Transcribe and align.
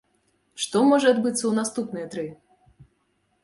Што 0.63 0.81
можа 0.93 1.07
адбыцца 1.13 1.41
ў 1.45 1.53
наступныя 1.59 2.11
тры? 2.17 2.27